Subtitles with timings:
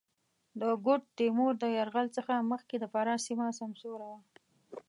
[0.59, 4.19] د ګوډ تېمور د یرغل څخه مخکې د فراه سېمه سمسوره وه.